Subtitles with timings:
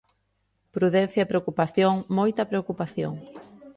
[0.75, 3.13] Prudencia e preocupación, moita preocupación.